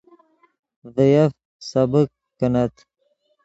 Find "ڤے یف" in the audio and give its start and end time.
0.95-1.31